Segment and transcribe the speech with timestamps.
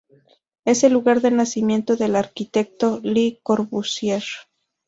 [0.65, 4.23] Es el lugar de nacimiento del arquitecto Le Corbusier.